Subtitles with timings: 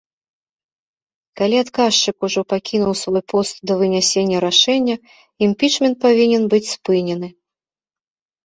[1.41, 4.95] Калі адказчык ужо пакінуў свой пост да вынясення рашэння,
[5.49, 7.27] імпічмент павінен быць спынены.